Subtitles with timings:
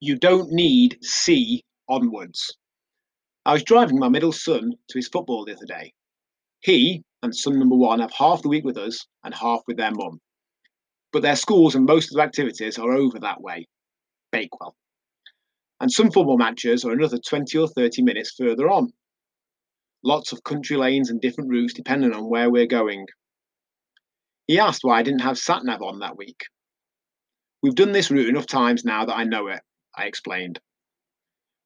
[0.00, 2.54] You don't need C onwards.
[3.46, 5.94] I was driving my middle son to his football the other day.
[6.60, 9.92] He and son number one have half the week with us and half with their
[9.92, 10.20] mum.
[11.12, 13.68] But their schools and most of their activities are over that way,
[14.32, 14.76] Bakewell.
[15.80, 18.92] And some football matches are another 20 or 30 minutes further on.
[20.02, 23.06] Lots of country lanes and different routes depending on where we're going.
[24.46, 26.44] He asked why I didn't have SatNav on that week.
[27.62, 29.60] We've done this route enough times now that I know it,
[29.96, 30.60] I explained.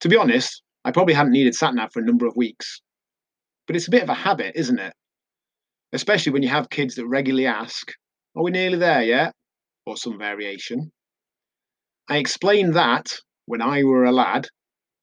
[0.01, 2.81] To be honest, I probably hadn't needed SatNav for a number of weeks.
[3.67, 4.95] But it's a bit of a habit, isn't it?
[5.93, 7.93] Especially when you have kids that regularly ask,
[8.37, 9.35] Are we nearly there yet?
[9.87, 10.93] Or some variation.
[12.09, 13.13] I explained that,
[13.47, 14.49] when I were a lad,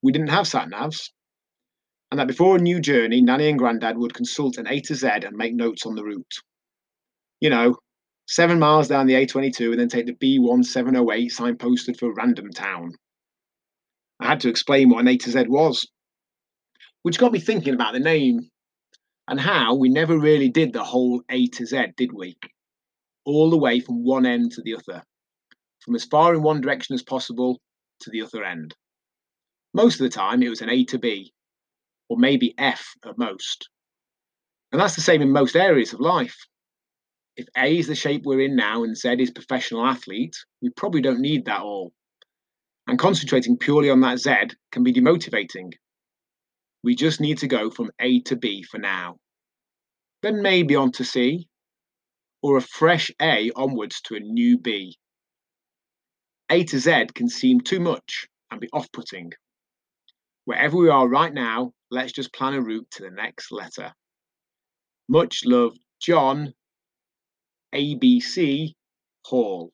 [0.02, 1.10] we didn't have SatNavs,
[2.10, 5.06] and that before a new journey, Nanny and Grandad would consult an A to Z
[5.06, 6.34] and make notes on the route.
[7.40, 7.76] You know,
[8.26, 12.92] seven miles down the A22 and then take the B1708 signposted for Random Town.
[14.20, 15.86] I had to explain what an A to Z was,
[17.02, 18.50] which got me thinking about the name
[19.28, 22.36] and how we never really did the whole A to Z, did we?
[23.24, 25.04] All the way from one end to the other,
[25.80, 27.60] from as far in one direction as possible
[28.00, 28.74] to the other end.
[29.74, 31.32] Most of the time, it was an A to B,
[32.08, 33.68] or maybe F at most.
[34.72, 36.36] And that's the same in most areas of life.
[37.36, 41.00] If A is the shape we're in now and Z is professional athlete, we probably
[41.00, 41.92] don't need that all.
[42.88, 44.34] And concentrating purely on that Z
[44.72, 45.74] can be demotivating.
[46.82, 49.18] We just need to go from A to B for now.
[50.22, 51.46] Then maybe on to C,
[52.42, 54.96] or a fresh A onwards to a new B.
[56.50, 59.32] A to Z can seem too much and be off putting.
[60.46, 63.92] Wherever we are right now, let's just plan a route to the next letter.
[65.10, 66.54] Much love, John
[67.74, 68.72] ABC
[69.26, 69.70] Hall.